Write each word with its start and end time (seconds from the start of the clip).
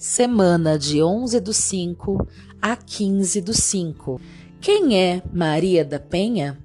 semana 0.00 0.78
de 0.78 1.02
11 1.02 1.40
do 1.40 1.52
5 1.52 2.26
a 2.62 2.74
15 2.74 3.42
do 3.42 3.52
5. 3.52 4.18
Quem 4.58 4.98
é 4.98 5.22
Maria 5.30 5.84
da 5.84 6.00
Penha? 6.00 6.58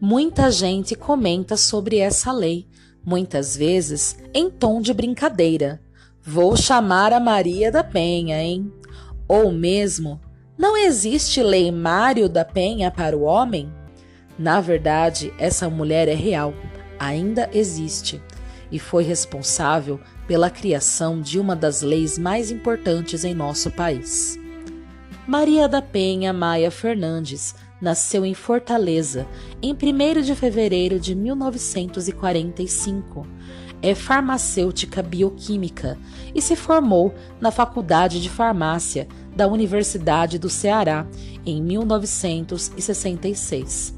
Muita 0.00 0.48
gente 0.48 0.94
comenta 0.94 1.56
sobre 1.56 1.98
essa 1.98 2.30
lei, 2.30 2.68
muitas 3.04 3.56
vezes 3.56 4.16
em 4.32 4.48
tom 4.48 4.80
de 4.80 4.94
brincadeira. 4.94 5.80
Vou 6.22 6.56
chamar 6.56 7.12
a 7.12 7.18
Maria 7.18 7.72
da 7.72 7.82
Penha, 7.82 8.40
hein? 8.40 8.72
Ou 9.26 9.50
mesmo, 9.50 10.20
não 10.56 10.76
existe 10.76 11.42
lei 11.42 11.72
Mário 11.72 12.28
da 12.28 12.44
Penha 12.44 12.92
para 12.92 13.18
o 13.18 13.22
homem? 13.22 13.72
Na 14.38 14.60
verdade, 14.60 15.34
essa 15.36 15.68
mulher 15.68 16.06
é 16.06 16.14
real, 16.14 16.54
ainda 16.96 17.50
existe, 17.52 18.22
e 18.70 18.78
foi 18.78 19.02
responsável 19.02 19.98
pela 20.28 20.48
criação 20.50 21.20
de 21.20 21.40
uma 21.40 21.56
das 21.56 21.82
leis 21.82 22.16
mais 22.18 22.50
importantes 22.50 23.24
em 23.24 23.34
nosso 23.34 23.70
país. 23.70 24.38
Maria 25.26 25.66
da 25.66 25.80
Penha 25.82 26.32
Maia 26.32 26.70
Fernandes 26.70 27.56
nasceu 27.80 28.26
em 28.26 28.34
Fortaleza 28.34 29.26
em 29.62 29.72
1 29.72 29.76
de 30.22 30.34
fevereiro 30.34 31.00
de 31.00 31.14
1945. 31.14 33.26
É 33.80 33.94
farmacêutica 33.94 35.00
bioquímica 35.02 35.96
e 36.34 36.42
se 36.42 36.56
formou 36.56 37.14
na 37.40 37.50
Faculdade 37.50 38.20
de 38.20 38.28
Farmácia 38.28 39.08
da 39.34 39.46
Universidade 39.46 40.38
do 40.38 40.50
Ceará 40.50 41.06
em 41.46 41.62
1966. 41.62 43.94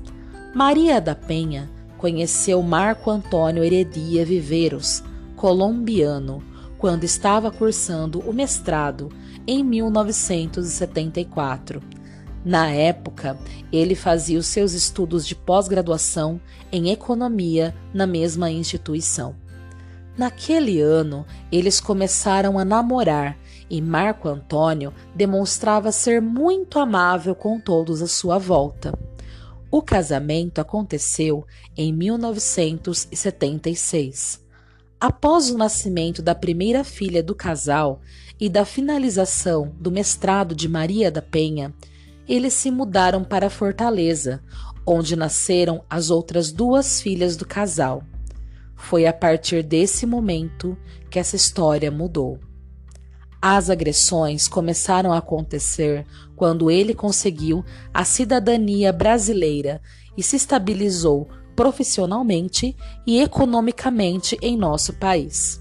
Maria 0.55 1.01
da 1.01 1.15
Penha 1.15 1.71
conheceu 1.97 2.63
Marco 2.63 3.11
Antônio 3.11 3.65
Heredia 3.65 4.23
Viveiros, 4.25 5.03
colombiano 5.41 6.45
quando 6.77 7.05
estava 7.05 7.51
cursando 7.51 8.21
o 8.21 8.33
mestrado 8.33 9.09
em 9.47 9.65
1974. 9.65 11.83
Na 12.45 12.71
época, 12.71 13.39
ele 13.73 13.95
fazia 13.95 14.39
os 14.39 14.45
seus 14.47 14.75
estudos 14.75 15.27
de 15.27 15.35
pós-graduação 15.35 16.39
em 16.71 16.91
economia 16.91 17.75
na 17.95 18.07
mesma 18.07 18.51
instituição. 18.51 19.35
Naquele 20.15 20.79
ano, 20.79 21.25
eles 21.51 21.81
começaram 21.81 22.59
a 22.59 22.65
namorar 22.65 23.39
e 23.71 23.81
Marco 23.81 24.29
Antônio 24.29 24.93
demonstrava 25.15 25.91
ser 25.91 26.21
muito 26.21 26.79
amável 26.79 27.35
com 27.35 27.59
todos 27.59 28.03
à 28.03 28.07
sua 28.07 28.37
volta. 28.37 28.93
O 29.71 29.81
casamento 29.81 30.61
aconteceu 30.61 31.47
em 31.75 31.95
1976. 31.95 34.50
Após 35.01 35.49
o 35.49 35.57
nascimento 35.57 36.21
da 36.21 36.35
primeira 36.35 36.85
filha 36.85 37.23
do 37.23 37.35
casal 37.35 38.03
e 38.39 38.51
da 38.51 38.67
finalização 38.67 39.75
do 39.81 39.91
mestrado 39.91 40.55
de 40.55 40.69
Maria 40.69 41.11
da 41.11 41.23
Penha, 41.23 41.75
eles 42.29 42.53
se 42.53 42.71
mudaram 42.71 43.25
para 43.25 43.49
Fortaleza, 43.49 44.43
onde 44.87 45.17
nasceram 45.17 45.83
as 45.89 46.11
outras 46.11 46.53
duas 46.53 47.01
filhas 47.01 47.35
do 47.35 47.47
casal. 47.47 48.03
Foi 48.77 49.07
a 49.07 49.13
partir 49.13 49.63
desse 49.63 50.05
momento 50.05 50.77
que 51.09 51.19
essa 51.19 51.35
história 51.35 51.91
mudou. 51.91 52.39
As 53.41 53.71
agressões 53.71 54.49
começaram 54.49 55.15
a 55.15 55.19
acontecer 55.19 56.07
quando 56.37 56.71
ele 56.71 56.93
conseguiu 56.93 57.65
a 57.93 58.05
cidadania 58.05 58.93
brasileira 58.93 59.81
e 60.15 60.23
se 60.23 60.37
estabilizou 60.37 61.27
profissionalmente 61.61 62.75
e 63.07 63.21
economicamente 63.21 64.35
em 64.41 64.57
nosso 64.57 64.95
país. 64.95 65.61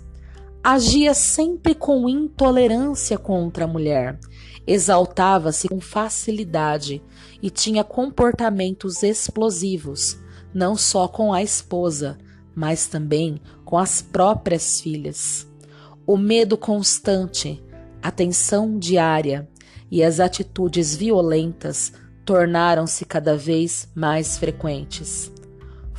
Agia 0.63 1.13
sempre 1.13 1.75
com 1.75 2.07
intolerância 2.07 3.17
contra 3.17 3.65
a 3.65 3.67
mulher, 3.67 4.17
exaltava-se 4.65 5.67
com 5.67 5.81
facilidade 5.81 7.03
e 7.41 7.49
tinha 7.49 7.83
comportamentos 7.83 9.03
explosivos, 9.03 10.17
não 10.53 10.77
só 10.77 11.05
com 11.05 11.33
a 11.33 11.43
esposa, 11.43 12.17
mas 12.55 12.87
também 12.87 13.41
com 13.65 13.77
as 13.77 14.01
próprias 14.01 14.79
filhas. 14.79 15.45
O 16.07 16.15
medo 16.15 16.57
constante, 16.57 17.61
a 18.01 18.09
tensão 18.09 18.79
diária 18.79 19.49
e 19.91 20.01
as 20.01 20.21
atitudes 20.21 20.95
violentas 20.95 21.91
tornaram-se 22.23 23.03
cada 23.03 23.35
vez 23.35 23.89
mais 23.93 24.37
frequentes. 24.37 25.29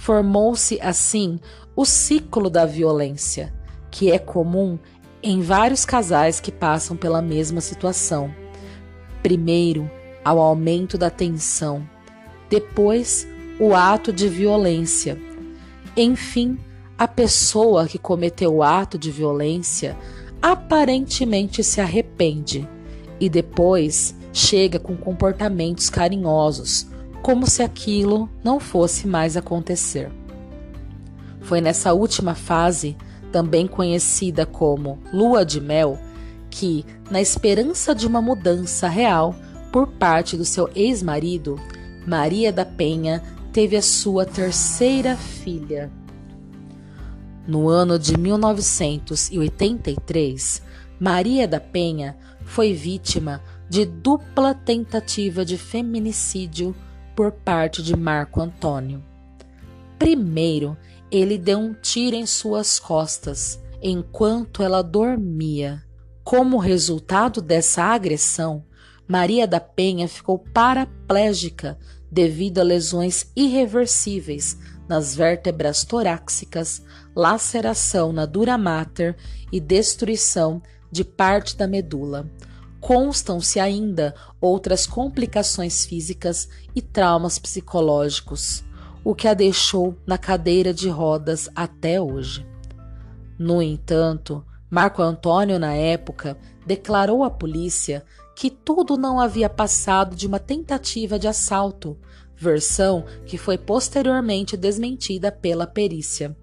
Formou-se 0.00 0.80
assim 0.80 1.38
o 1.76 1.84
ciclo 1.84 2.48
da 2.48 2.64
violência, 2.64 3.52
que 3.90 4.10
é 4.10 4.18
comum 4.18 4.78
em 5.22 5.42
vários 5.42 5.84
casais 5.84 6.40
que 6.40 6.50
passam 6.50 6.96
pela 6.96 7.20
mesma 7.20 7.60
situação. 7.60 8.34
Primeiro, 9.22 9.90
ao 10.24 10.38
aumento 10.38 10.96
da 10.96 11.10
tensão, 11.10 11.86
depois, 12.48 13.28
o 13.60 13.74
ato 13.74 14.10
de 14.10 14.26
violência. 14.26 15.20
Enfim, 15.94 16.58
a 16.96 17.06
pessoa 17.06 17.86
que 17.86 17.98
cometeu 17.98 18.54
o 18.54 18.62
ato 18.62 18.96
de 18.96 19.10
violência 19.10 19.94
aparentemente 20.40 21.62
se 21.62 21.78
arrepende 21.78 22.66
e 23.20 23.28
depois 23.28 24.16
chega 24.32 24.78
com 24.78 24.96
comportamentos 24.96 25.90
carinhosos, 25.90 26.89
como 27.22 27.46
se 27.46 27.62
aquilo 27.62 28.28
não 28.42 28.58
fosse 28.58 29.06
mais 29.06 29.36
acontecer. 29.36 30.10
Foi 31.40 31.60
nessa 31.60 31.92
última 31.92 32.34
fase, 32.34 32.96
também 33.32 33.66
conhecida 33.66 34.46
como 34.46 34.98
lua 35.12 35.44
de 35.44 35.60
mel, 35.60 35.98
que, 36.48 36.86
na 37.10 37.20
esperança 37.20 37.94
de 37.94 38.06
uma 38.06 38.22
mudança 38.22 38.88
real 38.88 39.34
por 39.72 39.86
parte 39.86 40.36
do 40.36 40.44
seu 40.44 40.68
ex-marido, 40.74 41.58
Maria 42.06 42.52
da 42.52 42.64
Penha 42.64 43.22
teve 43.52 43.76
a 43.76 43.82
sua 43.82 44.24
terceira 44.24 45.16
filha. 45.16 45.90
No 47.46 47.68
ano 47.68 47.98
de 47.98 48.18
1983, 48.18 50.62
Maria 50.98 51.46
da 51.48 51.60
Penha 51.60 52.16
foi 52.44 52.72
vítima 52.72 53.42
de 53.68 53.84
dupla 53.84 54.54
tentativa 54.54 55.44
de 55.44 55.56
feminicídio 55.56 56.74
por 57.14 57.32
parte 57.32 57.82
de 57.82 57.96
Marco 57.96 58.40
Antônio. 58.40 59.02
Primeiro, 59.98 60.76
ele 61.10 61.36
deu 61.36 61.58
um 61.58 61.74
tiro 61.74 62.16
em 62.16 62.26
suas 62.26 62.78
costas 62.78 63.60
enquanto 63.82 64.62
ela 64.62 64.82
dormia. 64.82 65.82
Como 66.22 66.58
resultado 66.58 67.40
dessa 67.40 67.82
agressão, 67.82 68.64
Maria 69.08 69.46
da 69.46 69.58
Penha 69.58 70.06
ficou 70.06 70.38
paraplégica 70.38 71.78
devido 72.10 72.58
a 72.58 72.62
lesões 72.62 73.30
irreversíveis 73.34 74.56
nas 74.88 75.14
vértebras 75.14 75.84
torácicas, 75.84 76.82
laceração 77.14 78.12
na 78.12 78.26
dura 78.26 78.58
mater 78.58 79.16
e 79.52 79.60
destruição 79.60 80.62
de 80.90 81.04
parte 81.04 81.56
da 81.56 81.66
medula. 81.66 82.28
Constam-se 82.80 83.60
ainda 83.60 84.14
outras 84.40 84.86
complicações 84.86 85.84
físicas 85.84 86.48
e 86.74 86.80
traumas 86.80 87.38
psicológicos, 87.38 88.64
o 89.04 89.14
que 89.14 89.28
a 89.28 89.34
deixou 89.34 89.94
na 90.06 90.16
cadeira 90.16 90.72
de 90.72 90.88
rodas 90.88 91.48
até 91.54 92.00
hoje. 92.00 92.46
No 93.38 93.62
entanto, 93.62 94.44
Marco 94.70 95.02
Antônio, 95.02 95.58
na 95.58 95.74
época, 95.74 96.38
declarou 96.66 97.24
à 97.24 97.30
polícia 97.30 98.04
que 98.36 98.50
tudo 98.50 98.96
não 98.96 99.20
havia 99.20 99.50
passado 99.50 100.16
de 100.16 100.26
uma 100.26 100.38
tentativa 100.38 101.18
de 101.18 101.28
assalto, 101.28 101.98
versão 102.36 103.04
que 103.26 103.36
foi 103.36 103.58
posteriormente 103.58 104.56
desmentida 104.56 105.30
pela 105.30 105.66
perícia. 105.66 106.34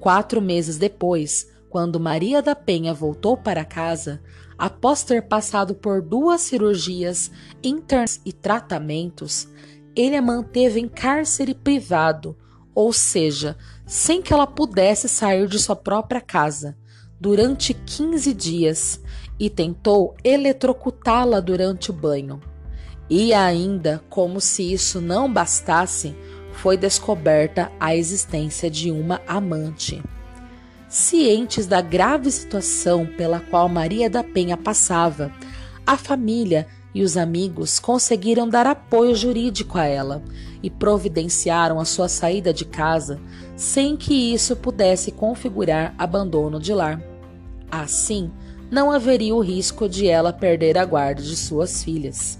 Quatro 0.00 0.40
meses 0.40 0.78
depois, 0.78 1.48
quando 1.68 2.00
Maria 2.00 2.40
da 2.40 2.54
Penha 2.54 2.94
voltou 2.94 3.36
para 3.36 3.64
casa, 3.64 4.20
após 4.56 5.02
ter 5.02 5.22
passado 5.22 5.74
por 5.74 6.00
duas 6.02 6.40
cirurgias 6.40 7.30
internas 7.62 8.20
e 8.24 8.32
tratamentos, 8.32 9.48
ele 9.94 10.16
a 10.16 10.22
manteve 10.22 10.80
em 10.80 10.88
cárcere 10.88 11.54
privado, 11.54 12.36
ou 12.74 12.92
seja, 12.92 13.56
sem 13.86 14.22
que 14.22 14.32
ela 14.32 14.46
pudesse 14.46 15.08
sair 15.08 15.48
de 15.48 15.58
sua 15.58 15.76
própria 15.76 16.20
casa, 16.20 16.76
durante 17.20 17.74
15 17.74 18.32
dias 18.32 19.00
e 19.38 19.50
tentou 19.50 20.14
eletrocutá-la 20.22 21.40
durante 21.40 21.90
o 21.90 21.94
banho. 21.94 22.40
E 23.10 23.32
ainda, 23.32 24.02
como 24.08 24.40
se 24.40 24.72
isso 24.72 25.00
não 25.00 25.32
bastasse, 25.32 26.14
foi 26.52 26.76
descoberta 26.76 27.72
a 27.80 27.94
existência 27.96 28.70
de 28.70 28.90
uma 28.90 29.20
amante. 29.26 30.02
Cientes 30.88 31.66
da 31.66 31.82
grave 31.82 32.30
situação 32.30 33.04
pela 33.04 33.40
qual 33.40 33.68
Maria 33.68 34.08
da 34.08 34.24
Penha 34.24 34.56
passava, 34.56 35.30
a 35.86 35.98
família 35.98 36.66
e 36.94 37.02
os 37.02 37.18
amigos 37.18 37.78
conseguiram 37.78 38.48
dar 38.48 38.66
apoio 38.66 39.14
jurídico 39.14 39.76
a 39.76 39.84
ela 39.84 40.22
e 40.62 40.70
providenciaram 40.70 41.78
a 41.78 41.84
sua 41.84 42.08
saída 42.08 42.54
de 42.54 42.64
casa 42.64 43.20
sem 43.54 43.98
que 43.98 44.32
isso 44.32 44.56
pudesse 44.56 45.12
configurar 45.12 45.94
abandono 45.98 46.58
de 46.58 46.72
lar. 46.72 47.02
Assim, 47.70 48.30
não 48.70 48.90
haveria 48.90 49.34
o 49.34 49.40
risco 49.40 49.86
de 49.86 50.06
ela 50.06 50.32
perder 50.32 50.78
a 50.78 50.86
guarda 50.86 51.20
de 51.20 51.36
suas 51.36 51.84
filhas. 51.84 52.38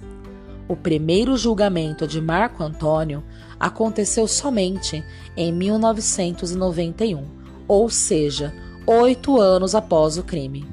O 0.66 0.74
primeiro 0.74 1.36
julgamento 1.36 2.06
de 2.06 2.20
Marco 2.20 2.62
Antônio 2.62 3.22
aconteceu 3.60 4.26
somente 4.26 5.04
em 5.36 5.52
1991, 5.52 7.37
ou 7.68 7.90
seja, 7.90 8.52
oito 8.86 9.38
anos 9.38 9.74
após 9.74 10.16
o 10.16 10.24
crime. 10.24 10.66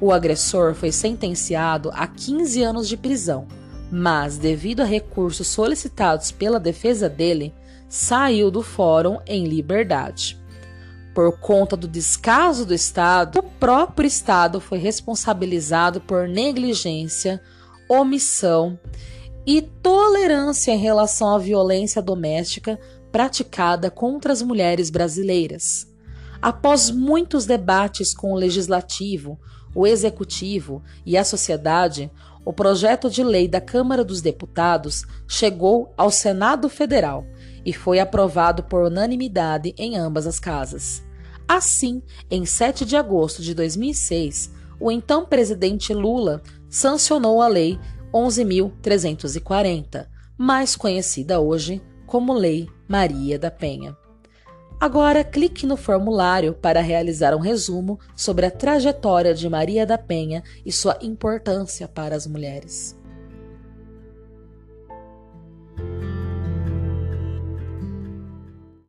O 0.00 0.12
agressor 0.12 0.74
foi 0.74 0.90
sentenciado 0.90 1.90
a 1.94 2.06
15 2.06 2.62
anos 2.62 2.88
de 2.88 2.96
prisão, 2.96 3.46
mas, 3.92 4.36
devido 4.36 4.80
a 4.80 4.84
recursos 4.84 5.46
solicitados 5.46 6.32
pela 6.32 6.58
defesa 6.58 7.08
dele, 7.08 7.54
saiu 7.88 8.50
do 8.50 8.62
fórum 8.62 9.18
em 9.26 9.44
liberdade. 9.44 10.40
Por 11.14 11.38
conta 11.38 11.76
do 11.76 11.88
descaso 11.88 12.64
do 12.64 12.72
Estado, 12.72 13.40
o 13.40 13.42
próprio 13.42 14.06
Estado 14.06 14.60
foi 14.60 14.78
responsabilizado 14.78 16.00
por 16.00 16.28
negligência, 16.28 17.42
omissão 17.88 18.78
e 19.44 19.60
tolerância 19.60 20.72
em 20.72 20.78
relação 20.78 21.34
à 21.34 21.38
violência 21.38 22.00
doméstica 22.00 22.78
praticada 23.10 23.90
contra 23.90 24.32
as 24.32 24.40
mulheres 24.40 24.88
brasileiras. 24.88 25.89
Após 26.42 26.90
muitos 26.90 27.44
debates 27.44 28.14
com 28.14 28.32
o 28.32 28.36
legislativo, 28.36 29.38
o 29.74 29.86
executivo 29.86 30.82
e 31.04 31.16
a 31.16 31.24
sociedade, 31.24 32.10
o 32.44 32.52
projeto 32.52 33.10
de 33.10 33.22
lei 33.22 33.46
da 33.46 33.60
Câmara 33.60 34.02
dos 34.02 34.22
Deputados 34.22 35.04
chegou 35.28 35.92
ao 35.96 36.10
Senado 36.10 36.68
Federal 36.68 37.26
e 37.64 37.72
foi 37.72 37.98
aprovado 38.00 38.62
por 38.62 38.82
unanimidade 38.82 39.74
em 39.76 39.96
ambas 39.96 40.26
as 40.26 40.40
casas. 40.40 41.02
Assim, 41.46 42.02
em 42.30 42.46
7 42.46 42.84
de 42.84 42.96
agosto 42.96 43.42
de 43.42 43.54
2006, 43.54 44.50
o 44.78 44.90
então 44.90 45.26
presidente 45.26 45.92
Lula 45.92 46.42
sancionou 46.68 47.42
a 47.42 47.48
Lei 47.48 47.78
11.340, 48.12 50.06
mais 50.38 50.74
conhecida 50.74 51.38
hoje 51.38 51.82
como 52.06 52.32
Lei 52.32 52.68
Maria 52.88 53.38
da 53.38 53.50
Penha. 53.50 53.99
Agora 54.80 55.22
clique 55.22 55.66
no 55.66 55.76
formulário 55.76 56.54
para 56.54 56.80
realizar 56.80 57.36
um 57.36 57.40
resumo 57.40 58.00
sobre 58.16 58.46
a 58.46 58.50
trajetória 58.50 59.34
de 59.34 59.46
Maria 59.46 59.84
da 59.84 59.98
Penha 59.98 60.42
e 60.64 60.72
sua 60.72 60.96
importância 61.02 61.86
para 61.86 62.16
as 62.16 62.26
mulheres. 62.26 62.98